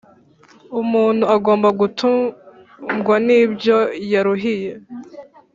Umuntu 0.81 1.23
agomba 1.35 1.69
gutungwa 1.79 3.15
nibyo 3.27 3.77
yaruhiye 4.11 4.71